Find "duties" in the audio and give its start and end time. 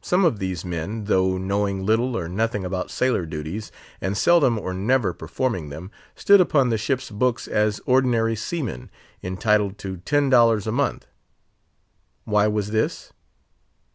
3.26-3.70